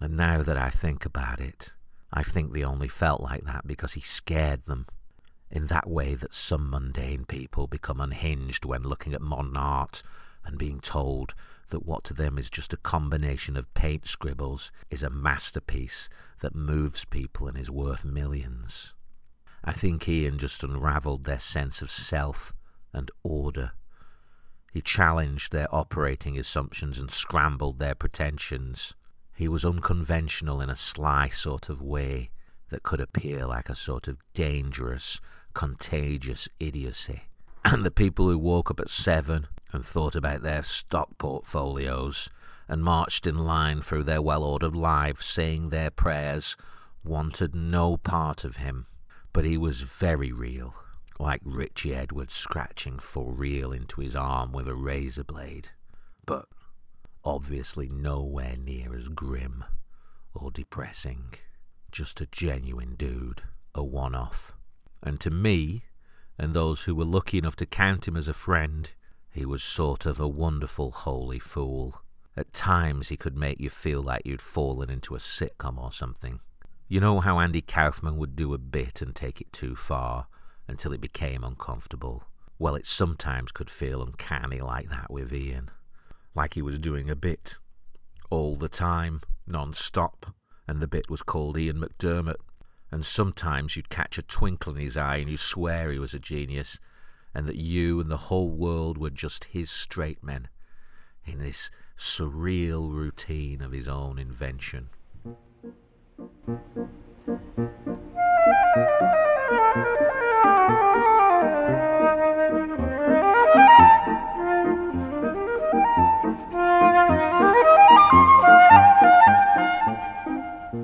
[0.00, 1.72] And now that I think about it,
[2.12, 4.86] I think they only felt like that because he scared them.
[5.50, 10.02] in that way that some mundane people become unhinged when looking at modern art
[10.44, 11.34] and being told
[11.70, 16.08] that what to them is just a combination of paint scribbles is a masterpiece
[16.40, 18.94] that moves people and is worth millions.
[19.64, 22.54] I think Ian just unravelled their sense of self
[22.92, 23.72] and order.
[24.78, 28.94] He challenged their operating assumptions and scrambled their pretensions.
[29.34, 32.30] He was unconventional in a sly sort of way
[32.68, 35.20] that could appear like a sort of dangerous,
[35.52, 37.22] contagious idiocy.
[37.64, 42.30] And the people who woke up at seven and thought about their stock portfolios
[42.68, 46.56] and marched in line through their well ordered lives saying their prayers
[47.02, 48.86] wanted no part of him.
[49.32, 50.76] But he was very real,
[51.18, 55.70] like Richie Edwards scratching for real into his arm with a razor blade.
[56.24, 56.46] But
[57.24, 59.64] obviously nowhere near as grim
[60.34, 61.34] or depressing.
[61.90, 63.42] Just a genuine dude,
[63.74, 64.52] a one off.
[65.02, 65.84] And to me,
[66.38, 68.92] and those who were lucky enough to count him as a friend,
[69.30, 72.02] he was sort of a wonderful holy fool.
[72.36, 76.40] At times he could make you feel like you'd fallen into a sitcom or something.
[76.86, 80.28] You know how Andy Kaufman would do a bit and take it too far
[80.68, 82.24] until it became uncomfortable?
[82.58, 85.70] Well, it sometimes could feel uncanny like that with Ian.
[86.34, 87.56] Like he was doing a bit.
[88.30, 90.34] All the time, non stop,
[90.66, 92.36] and the bit was called Ian McDermott.
[92.90, 96.18] And sometimes you'd catch a twinkle in his eye and you'd swear he was a
[96.18, 96.78] genius,
[97.34, 100.48] and that you and the whole world were just his straight men
[101.24, 104.88] in this surreal routine of his own invention.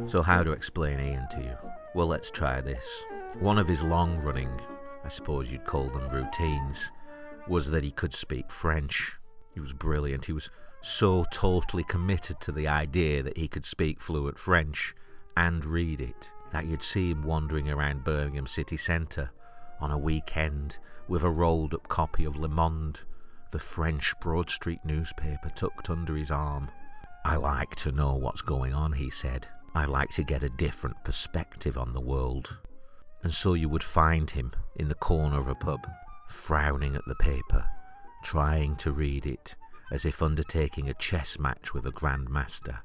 [0.06, 1.56] So, how to explain Ian to you?
[1.92, 2.88] Well, let's try this.
[3.40, 4.60] One of his long running,
[5.04, 6.92] I suppose you'd call them routines,
[7.48, 9.14] was that he could speak French.
[9.54, 10.26] He was brilliant.
[10.26, 10.50] He was
[10.82, 14.94] so totally committed to the idea that he could speak fluent French
[15.36, 19.30] and read it that you'd see him wandering around Birmingham city centre
[19.84, 20.78] on a weekend
[21.08, 23.00] with a rolled up copy of Le Monde,
[23.50, 26.70] the French broadsheet newspaper, tucked under his arm.
[27.22, 29.46] I like to know what's going on, he said.
[29.74, 32.56] I like to get a different perspective on the world.
[33.22, 35.86] And so you would find him in the corner of a pub,
[36.28, 37.66] frowning at the paper,
[38.22, 39.54] trying to read it
[39.92, 42.78] as if undertaking a chess match with a grandmaster,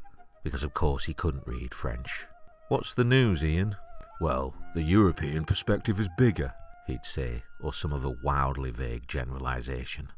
[0.44, 2.26] because of course he couldn't read French.
[2.68, 3.78] What's the news, Ian?
[4.20, 6.54] Well, the European perspective is bigger,
[6.90, 10.10] he'd say, or some other wildly vague generalization.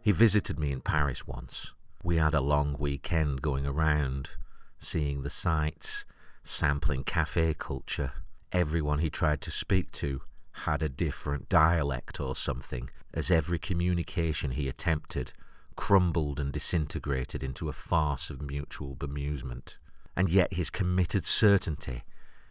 [0.00, 1.74] He visited me in Paris once.
[2.02, 4.30] We had a long weekend going around,
[4.78, 6.04] seeing the sights,
[6.42, 8.12] sampling cafe culture.
[8.52, 14.52] Everyone he tried to speak to had a different dialect or something, as every communication
[14.52, 15.32] he attempted
[15.74, 19.76] crumbled and disintegrated into a farce of mutual bemusement.
[20.16, 22.04] And yet his committed certainty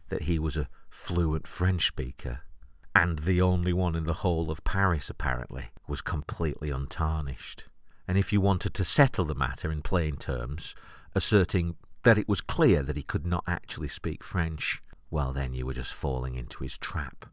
[0.09, 2.41] that he was a fluent French speaker,
[2.95, 7.67] and the only one in the whole of Paris apparently, was completely untarnished.
[8.07, 10.73] And if you wanted to settle the matter in plain terms,
[11.13, 14.81] asserting that it was clear that he could not actually speak French,
[15.11, 17.25] well, then you were just falling into his trap,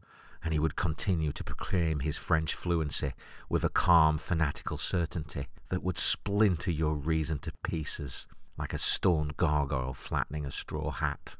[0.43, 3.13] and he would continue to proclaim his French fluency
[3.49, 9.31] with a calm, fanatical certainty that would splinter your reason to pieces like a stone
[9.37, 11.37] gargoyle flattening a straw hat.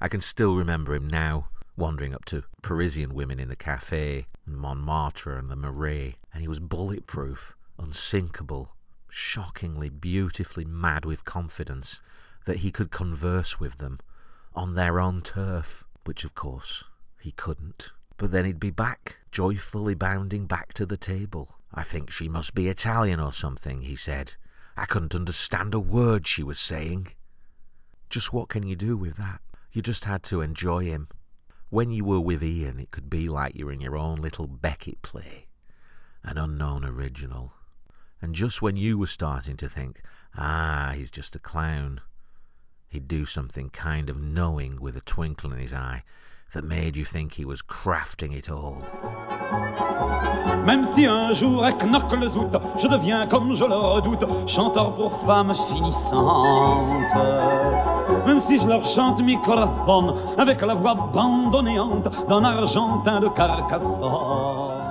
[0.00, 4.56] I can still remember him now, wandering up to Parisian women in the cafe, and
[4.56, 8.74] Montmartre and the Marais, and he was bulletproof, unsinkable,
[9.08, 12.00] shockingly, beautifully mad with confidence
[12.44, 14.00] that he could converse with them
[14.54, 16.84] on their own turf, which of course
[17.20, 17.90] he couldn't.
[18.16, 21.56] But then he'd be back, joyfully bounding back to the table.
[21.72, 24.34] I think she must be Italian or something, he said.
[24.76, 27.08] I couldn't understand a word she was saying.
[28.10, 29.40] Just what can you do with that?
[29.72, 31.08] You just had to enjoy him.
[31.72, 34.46] When you were with Ian, it could be like you were in your own little
[34.46, 35.46] Beckett play,
[36.22, 37.54] an unknown original.
[38.20, 40.02] And just when you were starting to think,
[40.36, 42.02] ah, he's just a clown,
[42.90, 46.02] he'd do something kind of knowing with a twinkle in his eye
[46.52, 48.84] that made you think he was crafting it all.
[50.66, 51.80] Même si un jour avec
[52.20, 52.52] le zout,
[52.82, 57.16] je deviens comme je le redoute, chanteur pour femmes finissantes.
[58.26, 59.20] Même si je leur chante
[60.38, 64.82] avec la voix bandonnéante d'un argentin de Carcassonne.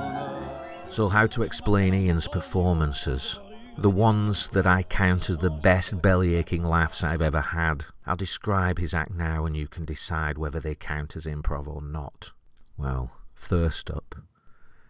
[0.87, 3.39] So, how to explain Ian's performances?
[3.77, 7.85] The ones that I count as the best belly aching laughs I've ever had.
[8.05, 11.81] I'll describe his act now and you can decide whether they count as improv or
[11.81, 12.33] not.
[12.77, 14.15] Well, first up.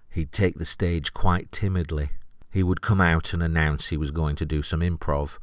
[0.09, 2.09] He'd take the stage quite timidly.
[2.51, 5.37] He would come out and announce he was going to do some improv,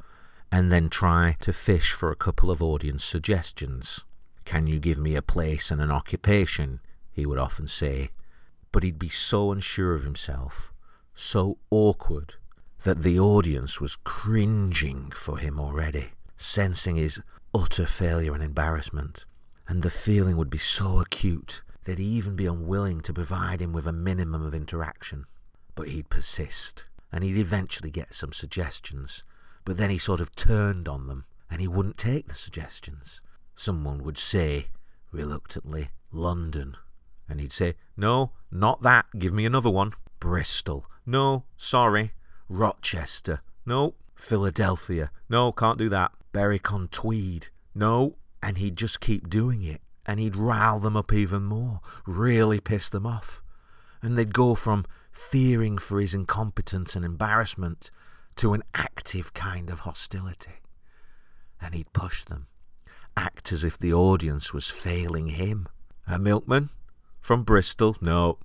[0.51, 4.05] and then try to fish for a couple of audience suggestions.
[4.45, 6.79] Can you give me a place and an occupation?
[7.11, 8.09] he would often say.
[8.71, 10.71] But he'd be so unsure of himself,
[11.13, 12.35] so awkward,
[12.83, 17.21] that the audience was cringing for him already, sensing his
[17.53, 19.25] utter failure and embarrassment.
[19.67, 23.87] And the feeling would be so acute they'd even be unwilling to provide him with
[23.87, 25.25] a minimum of interaction.
[25.75, 29.23] But he'd persist, and he'd eventually get some suggestions.
[29.65, 33.21] But then he sort of turned on them, and he wouldn't take the suggestions.
[33.55, 34.67] Someone would say,
[35.11, 36.75] reluctantly, London.
[37.27, 39.05] And he'd say, No, not that.
[39.17, 39.93] Give me another one.
[40.19, 40.85] Bristol.
[41.05, 42.13] No, sorry.
[42.47, 43.41] Rochester.
[43.65, 43.95] No.
[44.15, 45.11] Philadelphia.
[45.29, 46.11] No, can't do that.
[46.33, 47.47] Berwick on Tweed.
[47.75, 48.15] No.
[48.41, 49.81] And he'd just keep doing it.
[50.05, 53.43] And he'd rile them up even more, really piss them off.
[54.01, 57.91] And they'd go from fearing for his incompetence and embarrassment
[58.39, 60.61] to an active kind of hostility.
[61.61, 62.47] And he'd push them,
[63.17, 65.67] act as if the audience was failing him.
[66.07, 66.69] A milkman?
[67.19, 67.97] From Bristol?
[67.99, 68.39] No.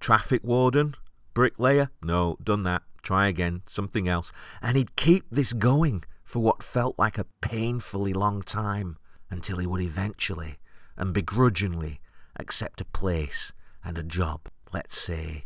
[0.00, 0.96] Traffic warden?
[1.32, 1.90] Bricklayer?
[2.02, 2.82] No, done that.
[3.04, 3.62] Try again.
[3.68, 4.32] Something else.
[4.60, 8.96] And he'd keep this going for what felt like a painfully long time
[9.30, 10.56] until he would eventually
[10.96, 12.00] and begrudgingly
[12.34, 13.52] accept a place
[13.84, 15.44] and a job, let's say,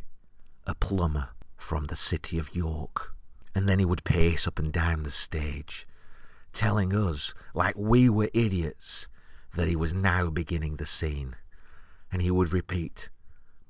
[0.67, 1.29] a plumber
[1.59, 3.15] from the city of York.
[3.55, 5.87] And then he would pace up and down the stage,
[6.53, 9.09] telling us, like we were idiots,
[9.55, 11.37] that he was now beginning the scene.
[12.13, 13.11] And he would repeat,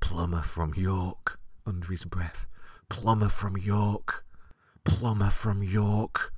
[0.00, 2.46] Plumber from York, under his breath.
[2.88, 4.24] Plumber from York.
[4.84, 6.32] Plumber from York.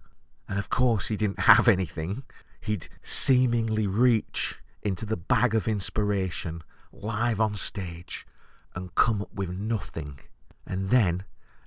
[0.49, 2.25] And of course, he didn't have anything.
[2.61, 6.63] He'd seemingly reach into the bag of inspiration
[6.93, 8.27] live on stage
[8.75, 10.19] and come up with nothing.
[10.67, 11.25] And then,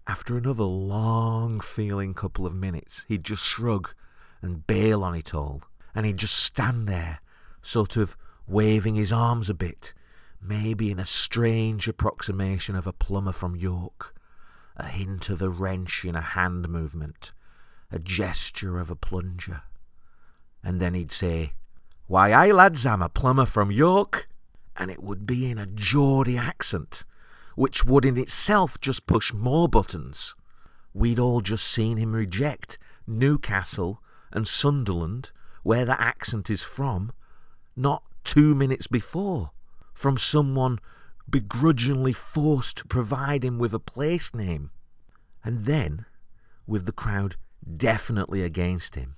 [0.07, 3.93] after another long feeling couple of minutes, he'd just shrug
[4.41, 5.63] and bail on it all.
[5.93, 7.19] And he'd just stand there,
[7.61, 8.15] sort of
[8.47, 9.93] waving his arms a bit,
[10.41, 14.13] maybe in a strange approximation of a plumber from York,
[14.77, 17.31] a hint of a wrench in a hand movement,
[17.91, 19.63] a gesture of a plunger.
[20.63, 21.53] And then he'd say,
[22.07, 24.27] Why, aye, lads, I'm a plumber from York.
[24.77, 27.05] And it would be in a Geordie accent,
[27.55, 30.35] which would in itself just push more buttons.
[30.93, 32.77] We'd all just seen him reject
[33.07, 34.01] Newcastle
[34.31, 35.31] and Sunderland,
[35.63, 37.11] where the accent is from,
[37.75, 39.51] not two minutes before,
[39.93, 40.79] from someone
[41.29, 44.71] begrudgingly forced to provide him with a place name.
[45.43, 46.05] And then,
[46.67, 47.35] with the crowd
[47.75, 49.15] definitely against him,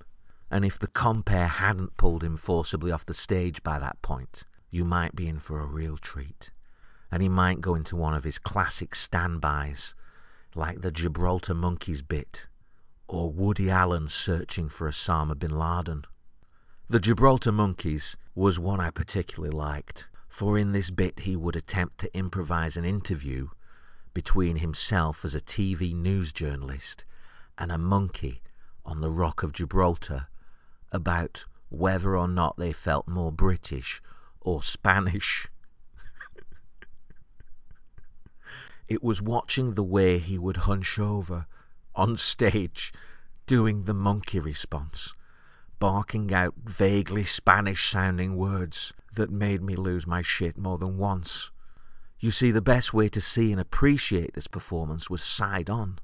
[0.50, 4.86] and if the compère hadn't pulled him forcibly off the stage by that point, you
[4.86, 6.52] might be in for a real treat.
[7.12, 9.96] And he might go into one of his classic standbys,
[10.56, 12.48] like the Gibraltar Monkeys bit,
[13.08, 16.06] or Woody Allen searching for Osama bin Laden.
[16.90, 21.98] The Gibraltar Monkeys was one I particularly liked, for in this bit he would attempt
[22.00, 23.50] to improvise an interview
[24.14, 27.06] between himself as a TV news journalist
[27.58, 28.42] and a monkey
[28.86, 30.28] on the Rock of Gibraltar
[30.92, 34.02] about whether or not they felt more British
[34.42, 35.48] or Spanish.
[38.88, 41.46] It was watching the way he would hunch over
[41.96, 42.94] on stage
[43.46, 45.14] doing the monkey response,
[45.80, 51.52] barking out vaguely Spanish sounding words that made me lose my shit more than once.
[52.20, 56.00] You see, the best way to see and appreciate this performance was side on.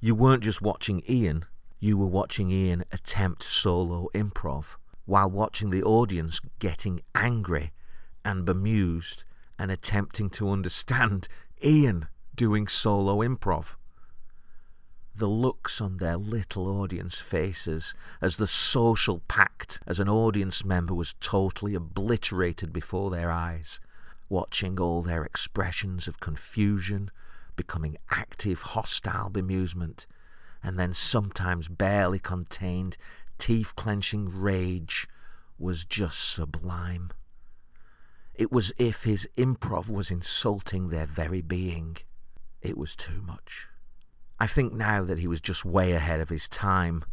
[0.00, 1.44] You weren't just watching Ian,
[1.78, 7.72] you were watching Ian attempt solo improv while watching the audience getting angry
[8.24, 9.24] and bemused
[9.58, 11.26] and attempting to understand
[11.62, 13.76] Ian doing solo improv.
[15.14, 20.94] The looks on their little audience faces as the social pact as an audience member
[20.94, 23.78] was totally obliterated before their eyes,
[24.30, 27.10] watching all their expressions of confusion
[27.56, 30.06] becoming active, hostile bemusement,
[30.62, 32.96] and then sometimes barely contained,
[33.36, 35.06] teeth clenching rage
[35.58, 37.10] was just sublime.
[38.40, 41.98] It was if his improv was insulting their very being.
[42.62, 43.68] It was too much.
[44.38, 47.04] I think now that he was just way ahead of his time.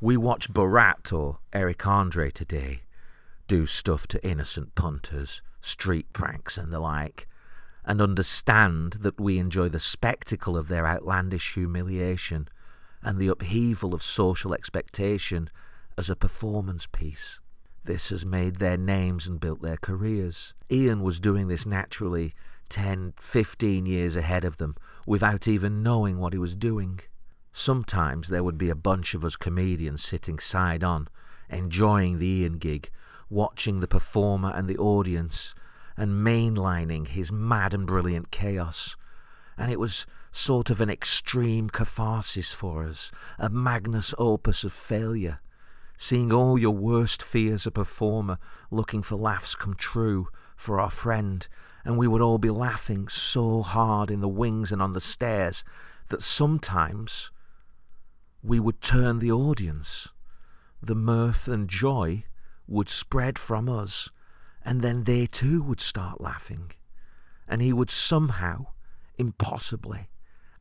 [0.00, 2.84] We watch Borat or Eric Andre today
[3.46, 7.28] do stuff to innocent punters, street pranks, and the like,
[7.84, 12.48] and understand that we enjoy the spectacle of their outlandish humiliation
[13.02, 15.50] and the upheaval of social expectation
[15.98, 17.41] as a performance piece.
[17.84, 20.54] This has made their names and built their careers.
[20.70, 22.32] Ian was doing this naturally
[22.68, 24.74] 10, 15 years ahead of them
[25.06, 27.00] without even knowing what he was doing.
[27.50, 31.08] Sometimes there would be a bunch of us comedians sitting side on,
[31.50, 32.88] enjoying the Ian gig,
[33.28, 35.54] watching the performer and the audience,
[35.96, 38.96] and mainlining his mad and brilliant chaos.
[39.58, 45.40] And it was sort of an extreme catharsis for us, a magnus opus of failure.
[46.02, 48.38] Seeing all your worst fears a performer
[48.72, 50.26] looking for laughs come true
[50.56, 51.46] for our friend,
[51.84, 55.62] and we would all be laughing so hard in the wings and on the stairs
[56.08, 57.30] that sometimes
[58.42, 60.08] we would turn the audience.
[60.82, 62.24] The mirth and joy
[62.66, 64.10] would spread from us,
[64.64, 66.72] and then they too would start laughing,
[67.46, 68.66] and he would somehow,
[69.18, 70.08] impossibly,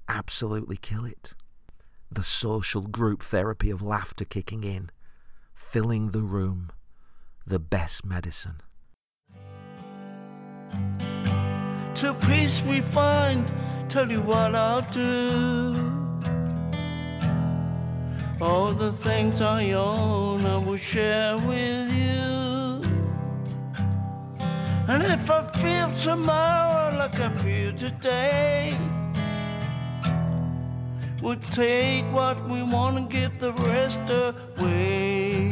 [0.08, 1.34] absolutely kill it.
[2.12, 4.92] The social group therapy of laughter kicking in,
[5.62, 6.70] filling the room,
[7.46, 8.62] the best medicine.
[11.96, 13.52] To peace we find,
[13.88, 15.92] tell you what I'll do.
[18.42, 22.82] All the things I own, I will share with you.
[24.90, 28.78] And if I feel tomorrow like I feel today,
[31.22, 35.52] we'll take what we want and give the rest away.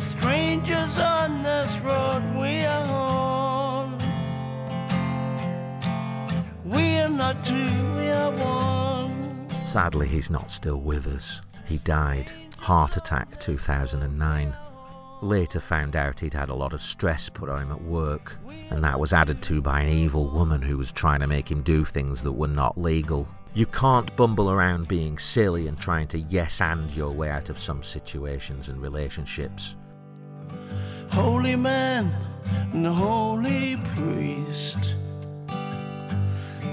[0.00, 3.98] Strangers on this road we are on.
[6.64, 9.48] We are not two, we are one.
[9.62, 11.40] Sadly, he's not still with us.
[11.66, 14.54] He died, heart attack 2009.
[15.22, 18.36] Later found out he'd had a lot of stress put on him at work,
[18.70, 21.62] and that was added to by an evil woman who was trying to make him
[21.62, 23.26] do things that were not legal.
[23.54, 27.58] You can't bumble around being silly and trying to yes and your way out of
[27.58, 29.76] some situations and relationships.
[31.12, 32.12] Holy man
[32.72, 34.96] and holy priest.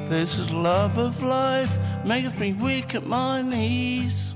[0.10, 1.72] This is love of life,
[2.06, 4.36] makes me weak at my knees.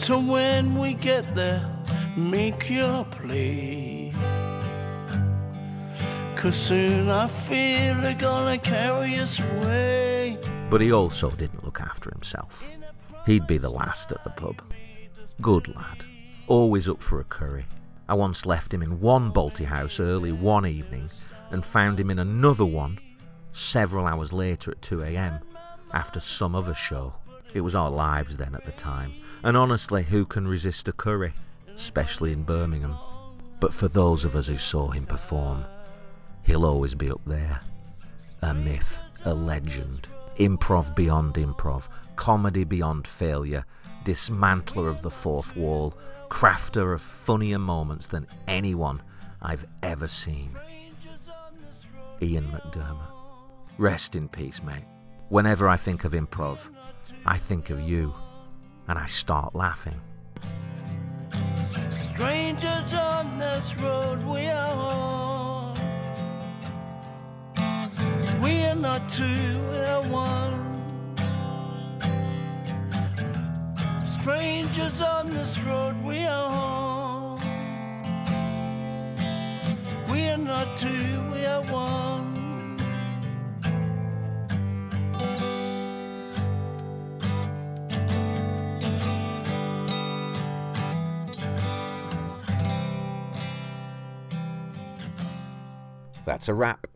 [0.00, 1.62] So when we get there,
[2.16, 4.10] make your plea.
[6.36, 10.38] Cause soon I feel they're gonna carry us away.
[10.70, 12.66] But he also didn't look after himself.
[13.26, 14.62] He'd be the last at the pub.
[15.42, 16.06] Good lad.
[16.46, 17.66] Always up for a curry.
[18.08, 21.10] I once left him in one Balti house early one evening
[21.50, 22.98] and found him in another one
[23.52, 25.42] several hours later at 2am
[25.92, 27.12] after some other show.
[27.52, 31.32] It was our lives then at the time, and honestly, who can resist a curry,
[31.74, 32.96] especially in Birmingham?
[33.58, 35.64] But for those of us who saw him perform,
[36.44, 37.60] he'll always be up there.
[38.42, 43.64] A myth, a legend, improv beyond improv, comedy beyond failure,
[44.04, 45.94] dismantler of the fourth wall,
[46.28, 49.02] crafter of funnier moments than anyone
[49.42, 50.56] I've ever seen.
[52.22, 53.12] Ian McDermott.
[53.78, 54.84] Rest in peace, mate.
[55.28, 56.68] Whenever I think of improv,
[57.26, 58.14] I think of you,
[58.88, 60.00] and I start laughing.
[61.90, 65.74] Strangers on this road we are.
[68.42, 69.24] We are not two,
[69.70, 70.66] we are one.
[74.04, 77.38] Strangers on this road we are.
[80.10, 82.29] We are not two, we are one.
[96.24, 96.86] That's a wrap.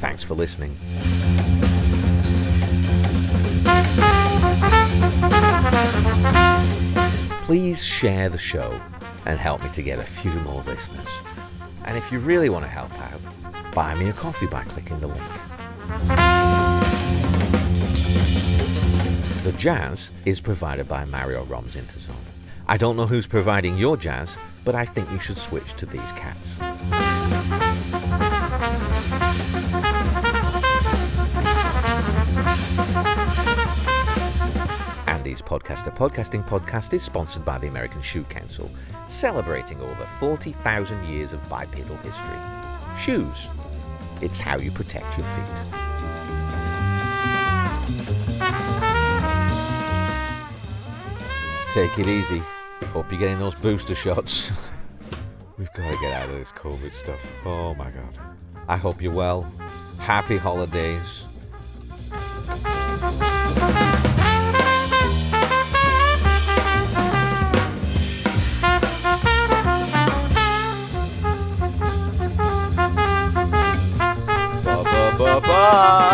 [0.00, 0.76] Thanks for listening.
[7.44, 8.80] Please share the show
[9.26, 11.08] and help me to get a few more listeners.
[11.84, 13.20] And if you really want to help out,
[13.74, 15.22] buy me a coffee by clicking the link.
[19.42, 22.19] The jazz is provided by Mario Rom's Interzone.
[22.70, 26.12] I don't know who's providing your jazz, but I think you should switch to these
[26.12, 26.60] cats.
[35.08, 38.70] Andy's Podcaster Podcasting Podcast is sponsored by the American Shoe Council,
[39.08, 42.38] celebrating over 40,000 years of bipedal history.
[42.96, 43.48] Shoes.
[44.22, 45.64] It's how you protect your feet.
[51.74, 52.40] Take it easy.
[52.86, 54.52] Hope you're getting those booster shots.
[55.58, 57.20] We've got to get out of this COVID stuff.
[57.44, 58.18] Oh my God.
[58.68, 59.50] I hope you're well.
[59.98, 61.26] Happy holidays.
[75.50, 76.09] Bye.